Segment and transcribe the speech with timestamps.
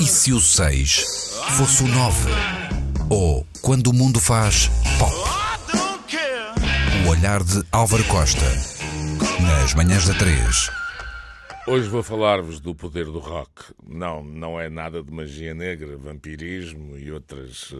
[0.00, 2.30] E se o 6 fosse o 9?
[3.10, 5.12] Ou quando o mundo faz pop?
[7.04, 8.44] O olhar de Álvaro Costa.
[9.42, 10.70] Nas manhãs da 3.
[11.66, 13.50] Hoje vou falar-vos do poder do rock.
[13.84, 17.74] Não, não é nada de magia negra, vampirismo e outras,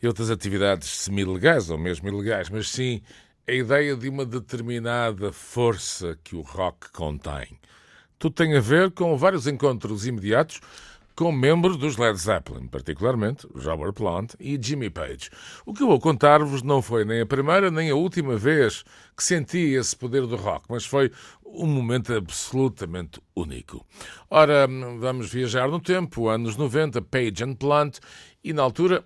[0.00, 3.02] e outras atividades semi-legais ou mesmo ilegais, mas sim
[3.48, 7.58] a ideia de uma determinada força que o rock contém.
[8.16, 10.60] Tudo tem a ver com vários encontros imediatos
[11.18, 15.30] com membros dos Led Zeppelin, particularmente Robert Plant e Jimmy Page.
[15.66, 18.84] O que eu vou contar-vos não foi nem a primeira nem a última vez
[19.16, 21.10] que senti esse poder do rock, mas foi
[21.52, 23.84] um momento absolutamente único.
[24.30, 24.66] Ora,
[24.98, 27.98] vamos viajar no tempo, anos 90, Page and Plant,
[28.42, 29.04] e na altura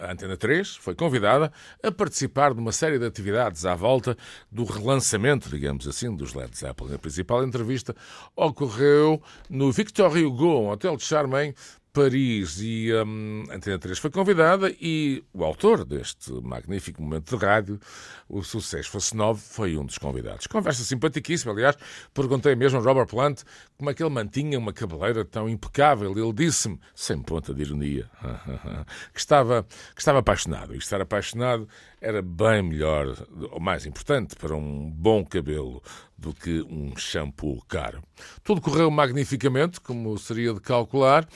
[0.00, 1.52] a Antena 3 foi convidada
[1.82, 4.16] a participar de uma série de atividades à volta
[4.50, 6.94] do relançamento, digamos assim, dos Led Zeppelin.
[6.94, 7.94] A principal entrevista
[8.34, 11.54] ocorreu no Victor Hugo, um hotel de Charmaine,
[11.96, 17.80] Paris e um, Antena 3 foi convidada e o autor deste magnífico momento de rádio,
[18.28, 20.46] o Sucesso Fosse Nove, foi um dos convidados.
[20.46, 21.74] Conversa simpaticíssima, aliás,
[22.12, 23.44] perguntei mesmo a Robert Plant
[23.78, 26.12] como é que ele mantinha uma cabeleira tão impecável.
[26.12, 28.10] Ele disse-me, sem ponta de ironia,
[29.14, 30.74] que estava, que estava apaixonado.
[30.74, 31.66] E estar apaixonado
[31.98, 33.16] era bem melhor,
[33.50, 35.82] ou mais importante, para um bom cabelo
[36.18, 38.02] do que um shampoo caro.
[38.42, 41.28] Tudo correu magnificamente, como seria de calcular,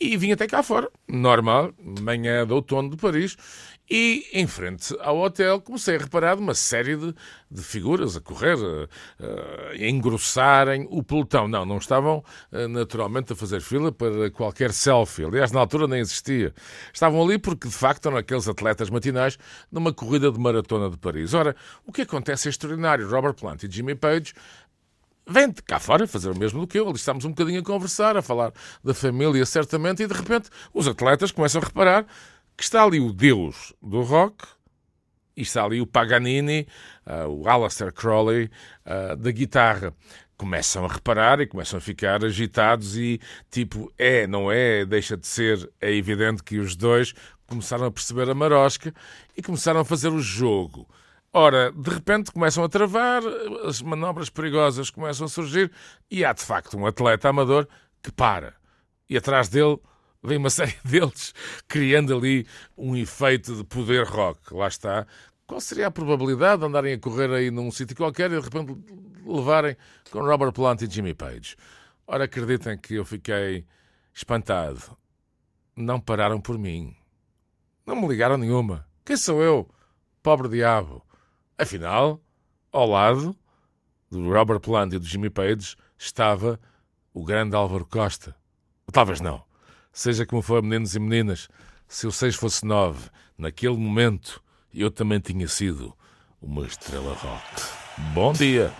[0.00, 3.36] e vim até cá fora, normal, manhã de outono de Paris,
[3.94, 7.14] e em frente ao hotel comecei a reparar uma série de,
[7.50, 11.46] de figuras a correr, a, a, engrossarem o pelotão.
[11.46, 12.24] Não, não estavam
[12.70, 15.26] naturalmente a fazer fila para qualquer selfie.
[15.26, 16.54] Aliás, na altura nem existia.
[16.90, 19.36] Estavam ali porque, de facto, eram aqueles atletas matinais
[19.70, 21.34] numa corrida de maratona de Paris.
[21.34, 21.54] Ora,
[21.84, 23.06] o que acontece é extraordinário.
[23.06, 24.32] Robert Plant e Jimmy Page
[25.26, 26.88] vem de cá fora fazer o mesmo do que eu.
[26.88, 30.88] Ali estamos um bocadinho a conversar, a falar da família, certamente, e de repente os
[30.88, 32.06] atletas começam a reparar
[32.62, 34.46] que está ali o deus do rock
[35.36, 36.68] e está ali o Paganini,
[37.04, 38.48] uh, o Aleister Crowley
[38.86, 39.92] uh, da guitarra.
[40.36, 43.20] Começam a reparar e começam a ficar agitados e
[43.50, 47.12] tipo, é, não é, deixa de ser, é evidente que os dois
[47.48, 48.94] começaram a perceber a marosca
[49.36, 50.88] e começaram a fazer o jogo.
[51.32, 53.24] Ora, de repente começam a travar,
[53.64, 55.72] as manobras perigosas começam a surgir
[56.08, 57.66] e há de facto um atleta amador
[58.00, 58.54] que para.
[59.10, 59.80] E atrás dele
[60.22, 61.34] vem uma série deles
[61.66, 62.46] criando ali
[62.76, 64.54] um efeito de poder rock.
[64.54, 65.06] Lá está.
[65.46, 68.76] Qual seria a probabilidade de andarem a correr aí num sítio qualquer e de repente
[69.26, 69.76] levarem
[70.10, 71.56] com Robert Plant e Jimmy Page?
[72.06, 73.66] Ora, acreditem que eu fiquei
[74.14, 74.80] espantado.
[75.76, 76.94] Não pararam por mim.
[77.86, 78.86] Não me ligaram nenhuma.
[79.04, 79.68] Quem sou eu?
[80.22, 81.04] Pobre diabo.
[81.58, 82.20] Afinal,
[82.70, 83.36] ao lado
[84.10, 86.60] do Robert Plant e do Jimmy Page estava
[87.12, 88.34] o grande Álvaro Costa.
[88.92, 89.42] Talvez não.
[89.92, 91.48] Seja como for, meninos e meninas,
[91.86, 94.42] se o 6 fosse 9, naquele momento
[94.72, 95.94] eu também tinha sido
[96.40, 97.62] uma estrela rock.
[98.14, 98.72] Bom dia!